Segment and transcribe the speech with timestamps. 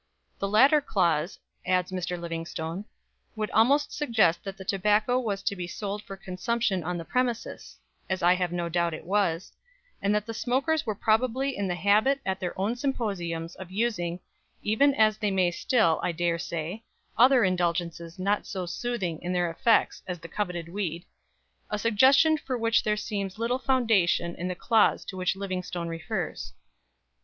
[0.39, 2.19] "The latter clause," adds Mr.
[2.19, 2.85] Livingstone,
[3.35, 7.77] "would almost suggest that the tobacco was to be sold for consumption on the premises,"
[8.09, 9.53] as I have no doubt it was
[10.01, 14.19] "and that the smokers were probably in the habit at their symposiums of using,
[14.63, 16.83] even as they may still, I dare say,
[17.15, 21.05] other indulgences not so soothing in their effects as the coveted weed"
[21.69, 25.41] a suggestion for which there seems little foundation in the clause to which Mr.
[25.41, 26.53] Livingstone refers.